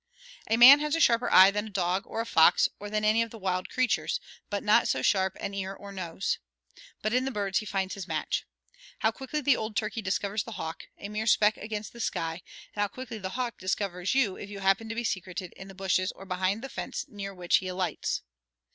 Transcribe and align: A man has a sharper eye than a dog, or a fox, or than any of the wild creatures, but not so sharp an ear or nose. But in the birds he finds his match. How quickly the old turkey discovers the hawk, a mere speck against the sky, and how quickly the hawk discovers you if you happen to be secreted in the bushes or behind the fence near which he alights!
A 0.49 0.57
man 0.57 0.79
has 0.79 0.95
a 0.95 0.99
sharper 0.99 1.29
eye 1.31 1.51
than 1.51 1.67
a 1.67 1.69
dog, 1.69 2.07
or 2.07 2.21
a 2.21 2.25
fox, 2.25 2.67
or 2.79 2.89
than 2.89 3.05
any 3.05 3.21
of 3.21 3.29
the 3.29 3.37
wild 3.37 3.69
creatures, 3.69 4.19
but 4.49 4.63
not 4.63 4.87
so 4.87 5.03
sharp 5.03 5.37
an 5.39 5.53
ear 5.53 5.75
or 5.75 5.91
nose. 5.91 6.39
But 7.03 7.13
in 7.13 7.23
the 7.23 7.29
birds 7.29 7.59
he 7.59 7.67
finds 7.67 7.93
his 7.93 8.07
match. 8.07 8.47
How 8.97 9.11
quickly 9.11 9.41
the 9.41 9.55
old 9.55 9.75
turkey 9.75 10.01
discovers 10.01 10.41
the 10.43 10.53
hawk, 10.53 10.85
a 10.97 11.07
mere 11.07 11.27
speck 11.27 11.55
against 11.55 11.93
the 11.93 11.99
sky, 11.99 12.41
and 12.75 12.81
how 12.81 12.87
quickly 12.87 13.19
the 13.19 13.29
hawk 13.37 13.59
discovers 13.59 14.15
you 14.15 14.37
if 14.37 14.49
you 14.49 14.61
happen 14.61 14.89
to 14.89 14.95
be 14.95 15.03
secreted 15.03 15.53
in 15.53 15.67
the 15.67 15.75
bushes 15.75 16.11
or 16.13 16.25
behind 16.25 16.63
the 16.63 16.69
fence 16.69 17.05
near 17.07 17.31
which 17.31 17.57
he 17.57 17.67
alights! 17.67 18.23